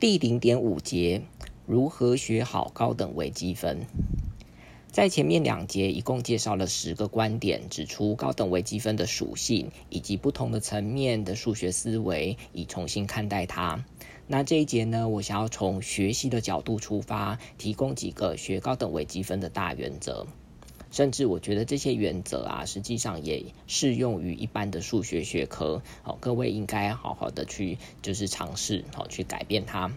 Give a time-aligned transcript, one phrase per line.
[0.00, 1.22] 第零点五节，
[1.66, 3.84] 如何学好高等微积分？
[4.92, 13.84] 在前面两节一共介绍了十个观点，指出高等微积分的属性以及不同的层面的数学思维，以重新看待它。
[14.28, 20.28] 那这一节呢，我想要从学习的角度出发，提供几个学高等微积分的大原则。
[20.90, 25.82] 甚至我觉得这些原则啊，实际上也适用于一般的数学学科。
[26.02, 29.92] 好，各位应该好好的去就是尝试，好去改变它。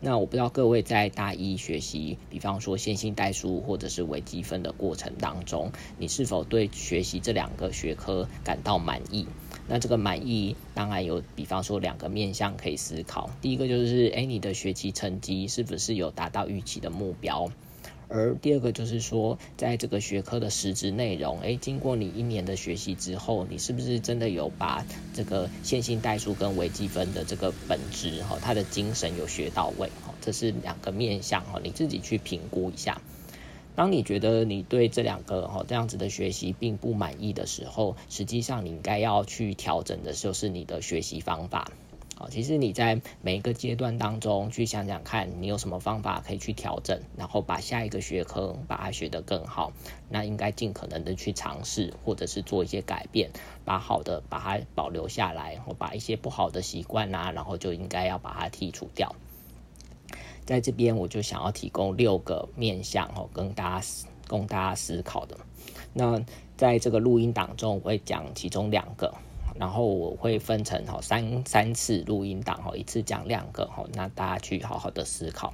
[0.00, 9.26] 那我不知道各位在大一学习，比方说线性代数或者是微积分的过程当中，你是否对学习这两个学科感到满意？
[9.66, 13.28] 那这个满意当然有，比方说两个面向可以思考。
[13.42, 17.50] 第一个就是，哎，你的学习成绩是不是有达到预期的目标？
[18.08, 30.14] 而第二个就是说，在这个学科的实质内容，诶，经过你一年的学习之后，你是不是真的有把这个线性代数跟微积分的这个本质哈，它的精神有学到位哈？
[30.20, 33.00] 这是两个面向哈，你自己去评估一下。
[33.76, 41.70] 当你觉得你对这两个哈这样子的学习并不满意的时候，实际上你应该要去调整的就是你的学习方法。
[42.18, 49.72] 好，其实你在每一个阶段当中去想想看，你有什么方法可以去调整，然后把下一个学科把它学得更好。
[50.08, 53.30] 那应该尽可能的去尝试，或者是做一些改变，
[53.64, 59.14] 把好的把它保留下来，我把一些不好的习惯啊，然后就应该要把它剔除掉。
[60.44, 63.86] 在这边我就想要提供六个面向哦，跟大家
[64.26, 65.38] 供大家思考的。
[65.92, 66.20] 那
[66.56, 69.14] 在这个录音档中，我会讲其中两个。
[69.58, 75.52] 然后我会分成哈三三次录音档哈，一次讲两个哈，那大家去好好的思考。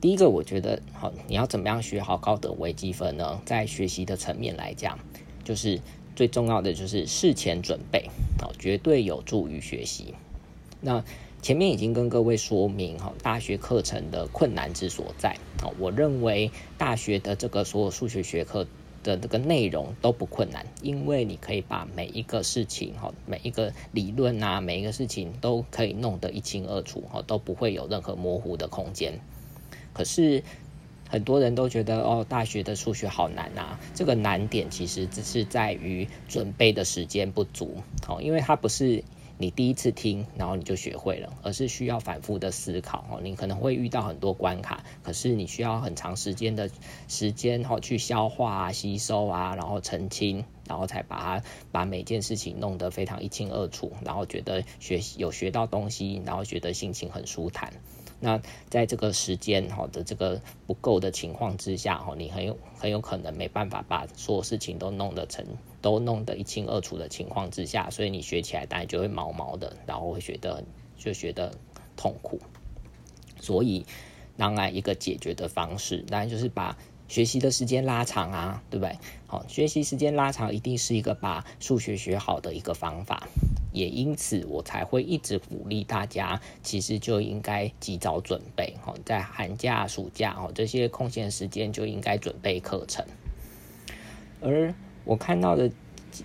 [0.00, 3.40] 第一个，我觉得好，你要怎么样学好高等微积分呢？
[3.44, 4.98] 在学习的层面来讲，
[5.44, 5.80] 就是
[6.14, 8.08] 最重要的就是事前准备，
[8.40, 10.14] 好，绝对有助于学习。
[10.80, 11.04] 那
[11.40, 18.66] 前面已经跟各位说明哈，大学课程的困难之所在，好，我认为大学的这个所有数学学科。
[19.02, 29.20] 的这个内容都不困难，因为你可以把每一个事情哈，每一个理论啊，每一个事情都可以弄得一清二楚哈，都不会有任何模糊的空间。
[29.92, 30.42] 可是
[31.08, 37.78] 很多人都觉得哦，大学的数学好难啊，这个难点其实只是在于准备的时间不足
[38.08, 39.04] 哦，因为它不是。
[39.42, 43.18] 你第一次听，然后你就学会了，而是需要反复的思考哦。
[43.20, 46.70] 你可能会遇到很多关卡，可是你需要很长时间的
[47.08, 57.72] 时间哦去消化、吸收啊，然后澄清，然后才把它把每件事情弄得非常一清二楚，然后觉得学有学到东西，然后觉得心情很舒坦。
[58.24, 58.40] 那
[58.70, 65.44] 在这个时间哈的这个不够的情况之下哈，你很有很有可能没办法把所有事情都弄得成
[65.80, 70.62] 都弄得一清二楚的情况之下，所以你学起来当然就会毛毛的，然后会觉得
[70.96, 71.52] 就学得
[71.96, 72.38] 痛苦。
[73.40, 73.84] 所以
[74.36, 76.78] 当然一个解决的方式，当然就是把
[77.12, 78.96] 学习的时间拉长啊，对不对？
[79.26, 83.28] 好，学习时间拉长一定是一个把数学学好的一个方法。
[83.70, 93.04] 也因此，我才会一直鼓励大家，其实就应该及早准备，哈，在寒假、暑假，哦这些空闲时间就应该准备课程。
[94.40, 94.74] 而
[95.04, 95.70] 我看到的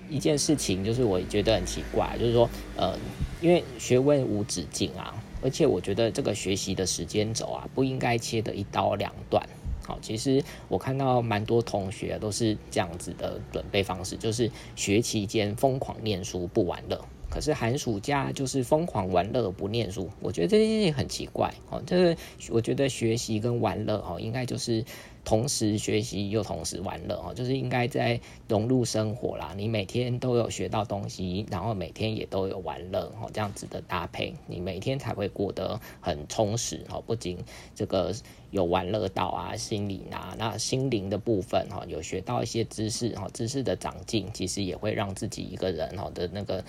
[0.10, 2.98] 一件事情，就是我觉得很奇怪，就是说，呃，
[3.42, 9.46] 因为学问无止境啊，而且我觉得这个学习的时间轴啊，不应该切的一刀两断。
[9.88, 17.00] 好，其实我看到蛮多同学都是这样子的准备方式，就是学期间疯狂念书不玩乐。
[17.30, 21.82] 可是寒暑假就是疯狂玩乐不念书，我觉得这件事情很奇怪哦。
[21.86, 22.18] 这个
[22.50, 24.84] 我觉得学习跟玩乐哦，应该就是
[25.28, 28.18] 同时学习又同时玩乐哦，就是应该在
[28.48, 29.54] 融入生活啦。
[29.58, 37.04] 你每天都有学到东西，然后每天也都有玩乐哦，这样子的搭配，你每天才会过得很充实哦。
[37.06, 37.38] 不仅
[37.76, 38.16] 这个
[38.52, 46.64] 有玩乐到啊，心理啊，那心灵的部分哈，有学到一些知识哈，知识的长进，其实也会让自己一个人哈的那个。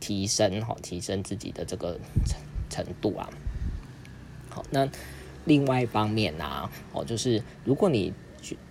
[0.00, 2.40] 提升哈，提升自己的这个程
[2.70, 3.28] 程度啊。
[4.48, 4.88] 好，那
[5.44, 8.12] 另外一方面呢，哦，就是如果你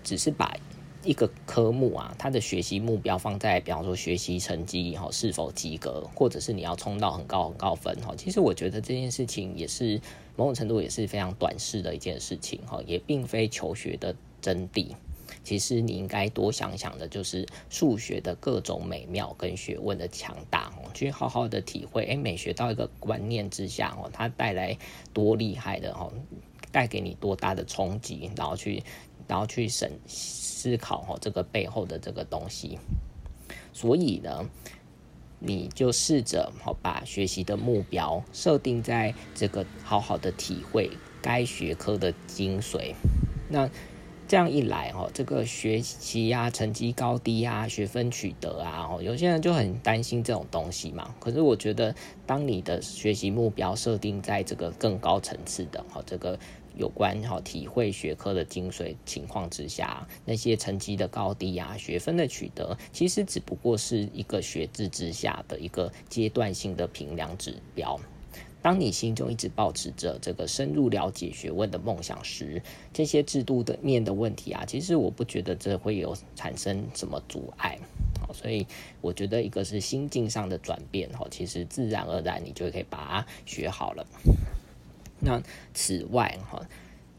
[0.04, 0.56] 只是把
[1.04, 10.02] 一个科目啊，它的学习目标放在，比方说学习成绩哈是否及格，或者是你要冲到很高很高分哈，其实我觉得这件事情也是
[10.36, 14.88] 某种程度也是非常短视的一件事情哈，也并非求学的真谛。
[15.44, 22.04] 其实你应该多想想的，就是数学的各种美妙跟学问的强大哦，去好好的体会。
[22.06, 24.78] 哎，每学到一个观念之下哦，它带来
[25.14, 26.12] 多厉害的哦，
[26.72, 28.84] 带给你多大的冲击，然后去，
[29.28, 32.78] 然后去审思考哦，这个背后的这个东西。
[33.74, 34.50] 所以呢，
[35.40, 42.94] 你就试着好把学习的目标设定在这个好好的体会该学科的精髓。
[43.50, 43.70] 那
[44.30, 51.16] 这样一来，哈，这个学习啊，成绩高低啊，学分取得啊，哦，有些人就很担心这种东西嘛。
[51.20, 51.96] 可是我觉得，
[52.28, 56.38] 当你的学习目标设定在这个更高层次的，哈，这个
[56.76, 68.00] 有关哈体会学科的精髓情况之下，那些成绩的高低啊，学分的取得，其实只不过是一个学制之下的一个阶段性的评量指标。
[68.62, 72.62] 当你心中一直保持着这个深入了解学问的梦想时，
[72.92, 77.80] 这些制度的面的问题啊，其实我不觉得这会有产生什么阻碍。
[78.20, 78.68] 好，所以
[79.00, 84.06] 我觉得一个是心境上的转变，哈，其实自然而然你就可以把它学好了。
[85.22, 85.42] 那
[85.74, 86.62] 此外，哈，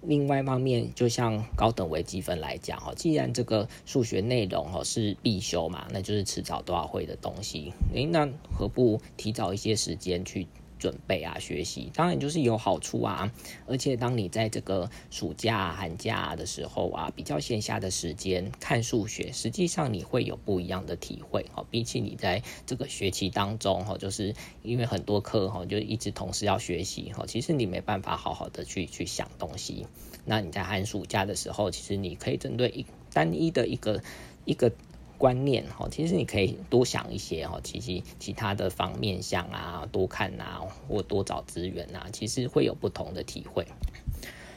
[0.02, 10.46] 另外一方面，就像高等微积分来讲，哈，既然这个数学内容哈是必修嘛，那就是迟早都要会的东西，诶，那何不提早一些时间去？
[10.80, 13.30] 准备啊，学习当然就是有好处啊。
[13.68, 21.64] 而且当你在这个暑假、寒假的时候啊，比较闲暇的时间看数学，实际上你会有不一样的体会哈。
[21.70, 29.86] 比起你在这个学期当中哈，就是因为很多课哈，就一直同时要学习哈，其实你没办法好好的去去想东西。
[30.24, 34.02] 那你在寒暑假的时候，其实你可以针对一单一的一个
[34.46, 34.72] 一个。
[35.20, 43.67] 观念哈，其实你可以多想一些哈，其实其他的方面向啊，多看啊，或多找资源啊，其实会有不同的体会。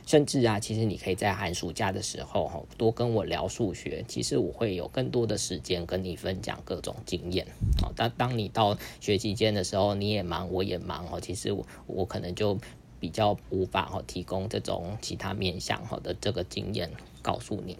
[0.05, 7.45] 甚至啊，其实你可以在寒暑假的时候哈，多跟我聊数学，其实我会有更多的时间跟你分享各种经验。
[7.81, 12.57] 好，但当你到学期间的时候，你也忙，我也忙哦，其实我我可能就
[13.01, 16.89] 比较无法哈提供这种其他面向哈的这个经验
[17.21, 17.77] 告诉你。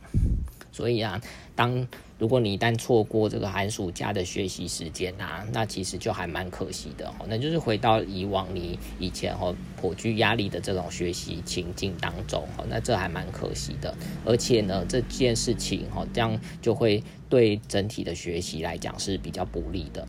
[0.74, 1.22] 所以啊，
[1.56, 1.88] 当
[2.18, 7.26] 如果你一旦错过这个寒暑假的学习时间啊，那其实就还蛮可惜的哦。
[7.30, 13.96] 那就是回到以往你以前哦颇具压力的这种学习情境当中哦，那这还蛮可惜的。
[14.26, 20.08] 而且呢，这件事情哦，这样就会对整体的学习来讲是比较不利的。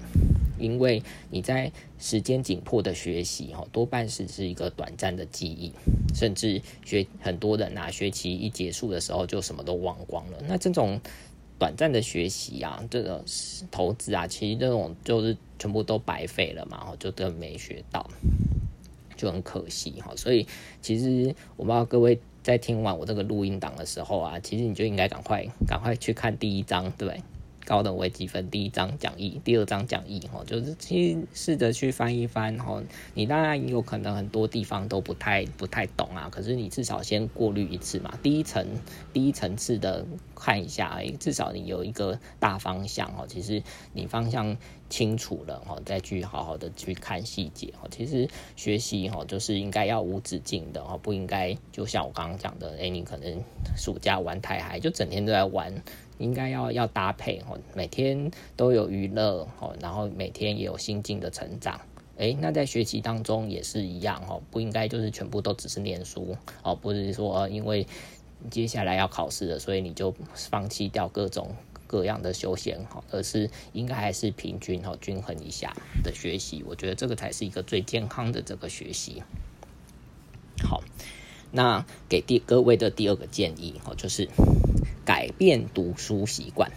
[0.57, 5.73] 因为你在时间紧迫的学习，哈，多半是是一个短暂的记忆，
[6.15, 10.39] 甚至学很多人啊，学期一结束的时候就什么都忘光了。
[10.47, 11.01] 那这种
[11.59, 13.23] 短暂的学习啊，这个
[13.71, 18.09] 投资啊，其实这种就是全部都白费了嘛，哈，就都没学到，
[19.17, 20.15] 就很可惜哈。
[20.17, 20.47] 所以
[20.81, 27.23] 其实我不知道各位在听完我这个录音档的时候啊，其实你就应该赶快赶快去看第一章，对？
[27.65, 32.83] 高等微积分第一章讲义，第二章讲义，哈，就是去试着去翻一翻，哈，
[33.15, 38.67] 你当然有可能很多地方都不太不太懂啊，可是你至少先过滤一次嘛，第一层
[39.15, 44.57] 第一层次的看一下，至少你有一个大方向，哦，其实你方向
[44.91, 53.43] 清楚了，哈，再去好好的去看细节，哦，其实学习，哈，就是应该要无止境的，哦，不应该就像我刚刚讲的，哎，你可能
[53.77, 55.73] 暑假玩太嗨，就整天都在玩。
[56.19, 61.81] 应该要要搭配哦，每天都有娱乐哦，然后每天也有心境的成长。
[62.19, 67.85] 诶，那在学习当中也是一样哦，不应该就是全部都只是念书哦，不是说因为
[68.51, 71.55] 接下来要考试了，所以你就放弃掉各种
[71.87, 76.63] 各样的休闲哈，而是应该还是平均哈，均衡一下的学习。
[76.67, 79.23] 我觉得这个才是一个最健康的这个学习。
[80.63, 80.83] 好，
[81.51, 84.29] 那给第各位的第二个建议哦，就是。
[85.07, 86.71] 改变读书习惯，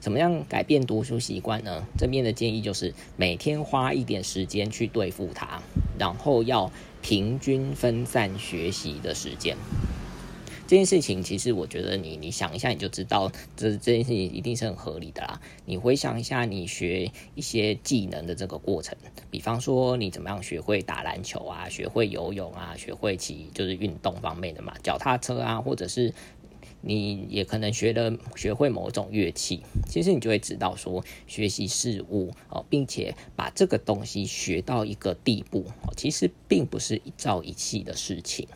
[0.00, 1.86] 怎么样改变读书习惯呢？
[1.96, 5.62] 这边的建议就是每天花一点时间去对付它，
[5.96, 9.56] 然后要平均分散学习的时间。
[10.72, 15.38] 这件事情其实我觉得你你想一下你就知道，这这件事情一定是很合理的啦。
[15.66, 18.96] 你回想一下你学一些技能的这个过程，
[19.30, 26.14] 比方说你怎么样学会打篮球啊，学会游泳啊，学会骑就是运动方面的嘛，脚踏车啊，或者是。
[26.84, 38.48] 你也可能学了学会某种乐器，其实你就会知道说学习事物哦，并且把这个东西学到一个地步，其实并不是一朝一夕的事情。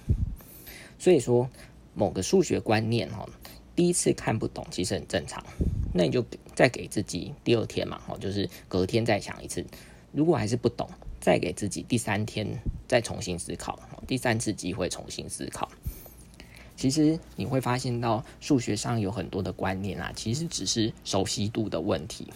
[0.98, 1.48] 所以说，
[1.96, 3.26] 某个数学观念哈，
[3.74, 5.42] 第一次看不懂其实很正常，
[5.94, 6.24] 那你就
[6.54, 9.64] 再给自己第二天嘛，哦，就是隔天再想一次，
[10.12, 10.88] 如果还是不懂，
[11.18, 12.46] 再给自己第三天
[12.86, 15.68] 再重新思考，第三次机会重新思考。
[16.76, 22.26] 其实你会发现到数学上有很多的观念啊，其实只是熟悉度的问题。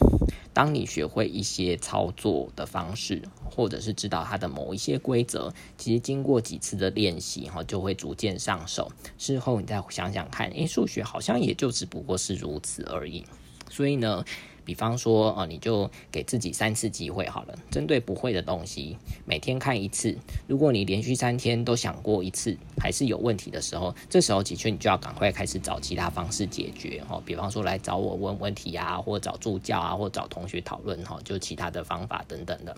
[0.52, 8.90] 当你学会一些操作的方式，或者是知道它的某一些规则，其实经过几次的练习哈，就会逐渐上手。
[9.18, 13.25] 事后你再想想看，诶，数学好像也就只不过是如此而已。
[13.68, 14.25] 所以呢，
[14.64, 17.59] 比方说，哦，你就给自己三次机会好了。
[17.71, 20.17] 针对不会的东西，每天看一次。
[20.47, 27.02] 如果你连续三天都想过一次，还是有问题的时候，这时候的确你就要赶快开始找其他方式解决。
[27.09, 32.76] 哈，比方说来找我问问题啊，或找助教啊，或找同学讨论哈，就其他的方法等等的。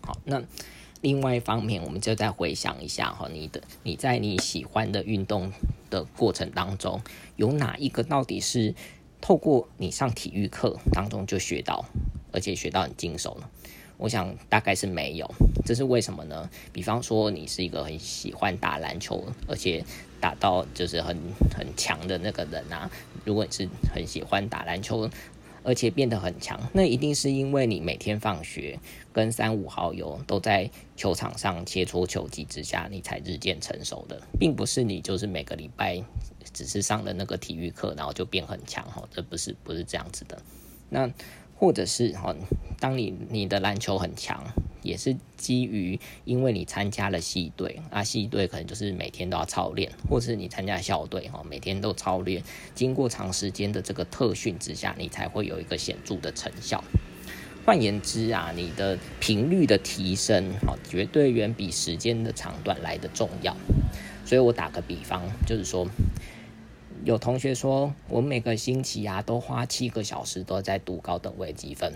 [0.00, 0.42] 好，那
[1.00, 5.52] 另外一方面，我们就再回想一下哈，你的你在你喜欢的运动
[5.90, 7.00] 的过程当中，
[7.36, 8.74] 有哪一个到底是？
[9.22, 11.86] 透过你上体育课当中就学到，
[12.32, 13.48] 而且学到很精熟呢。
[13.96, 15.30] 我想大概是没有，
[15.64, 16.50] 这是为什么呢？
[16.72, 19.84] 比方说你是一个很喜欢打篮球，而且
[20.20, 21.16] 打到就是很
[21.56, 22.90] 很强的那个人啊。
[23.24, 25.08] 如果你是很喜欢打篮球，
[25.64, 28.78] 而且变得很强，那一定是因为你每天放学
[29.12, 36.02] 跟三五好友都在球场上切磋球技之下，你才日渐成熟的，并不是你就是每个礼拜。
[36.52, 40.42] 只是上了那个体育课，然后就变很强哈，这不是不是这样子的。
[40.90, 41.10] 那
[41.56, 42.34] 或者是哈，
[42.78, 44.44] 当你你的篮球很强，
[44.82, 52.42] 也是基于因为你参加了系队，啊系队可能就是每天都要操练，或是你参加校队哈，每天都操练，
[52.74, 56.82] 经过长时间的这个特训之下，你才会有一个显著的成效。
[57.64, 63.56] 换言之啊，你的频率的提升，哈，绝对远比时间的长短来的重要。
[64.24, 65.86] 所以我打个比方，就是说。
[67.04, 71.92] 有同学说，我每个星期啊都花七个小时都在读高等微积分。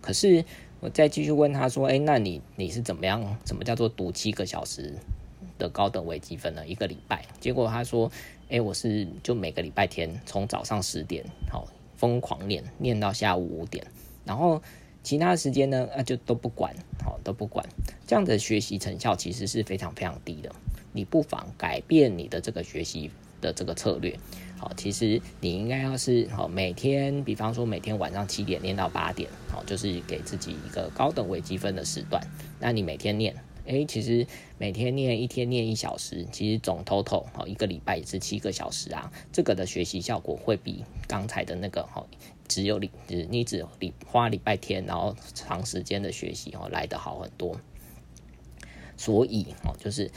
[0.00, 0.44] 可是
[0.82, 3.38] 我再继续问他说：“哎，那你你是怎么样？
[3.44, 4.92] 怎么叫做读七个小时
[5.56, 6.66] 的高等微积分呢？
[6.66, 8.10] 一个礼拜？”结果他说
[8.50, 13.86] ：“哎，我是就每个礼拜天从早上十点好疯狂念，念到下午五点，
[14.24, 14.60] 然后
[15.04, 16.74] 其他时间呢啊就都不管，
[17.04, 17.64] 好都不管。
[18.04, 20.50] 这样的学习成效其实是非常非常低的。
[20.92, 23.12] 你不妨改变你的这个学习。”
[23.42, 24.16] 的这个策略，
[24.62, 32.24] 好，其实你应该要是好每天，比方说每天晚上七点练到八点，好，就是给自己一个高等微积分的时段。
[32.60, 34.24] 那你每天练，诶，其实
[34.58, 39.12] 每天练一天练一小时，其实总 total 好一个礼拜也是七个小时啊。
[39.32, 42.06] 这个的学习效果会比刚才的那个好
[42.46, 43.66] 只有礼只你只
[44.06, 47.60] 花礼拜天，然后长时间的学习哦来得好很多。
[48.96, 50.08] 所以哦，就是。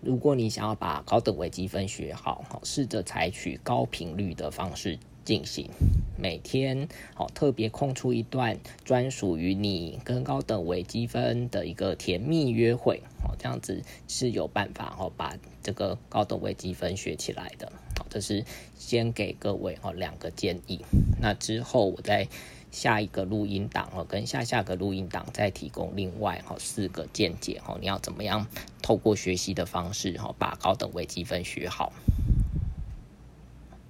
[0.00, 5.68] 如果你想要把高等微积分学好，好试着采取高频率的方式进行，
[6.16, 17.70] 每天好特别空出一段专属于你跟高等微积分的一个甜蜜约会，好这样子是有办法哦把这个高等微积分学起来的。
[17.98, 18.44] 好，这是
[18.78, 20.80] 先给各位哦两个建议，
[21.20, 22.28] 那之后我再。
[22.70, 28.46] 下一个录音档哦，跟下下个录音档再提供另外哈四个见解哈，你要怎么样
[28.82, 31.92] 透过学习的方式哈把高等微积分学好？